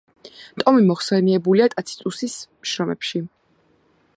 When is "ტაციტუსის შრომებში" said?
1.75-3.23